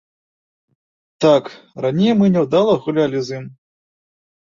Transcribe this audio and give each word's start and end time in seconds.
Так, 1.27 1.45
раней 1.87 2.13
мы 2.25 2.33
няўдала 2.35 2.73
гулялі 2.89 3.19
з 3.31 3.41
ім. 3.41 3.45